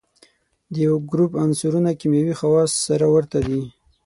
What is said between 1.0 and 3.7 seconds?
ګروپ عنصرونه کیمیاوي خواص سره ورته دي.